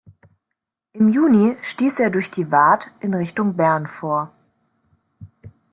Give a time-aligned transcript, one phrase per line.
[0.93, 4.31] Im Juni stiess er durch die Waadt in Richtung Bern vor.